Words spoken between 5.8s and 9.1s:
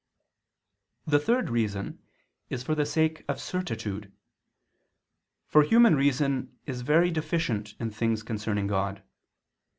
reason is very deficient in things concerning God.